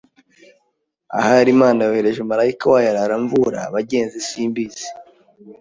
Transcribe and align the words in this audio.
Ahari 1.19 1.49
Imana 1.55 1.79
yohereje 1.87 2.21
Malayika 2.31 2.65
wayo 2.71 2.87
arara 2.91 3.13
amvura 3.19 3.59
bagenzi 3.75 4.17
simbizi, 4.27 4.87